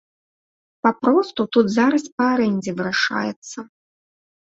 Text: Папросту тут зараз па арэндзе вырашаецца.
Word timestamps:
Папросту 0.87 1.47
тут 1.57 1.65
зараз 1.77 2.03
па 2.17 2.33
арэндзе 2.35 2.71
вырашаецца. 2.83 3.57